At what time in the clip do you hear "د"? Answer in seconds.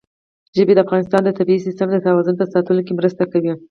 0.75-0.79, 1.23-1.29, 1.91-1.97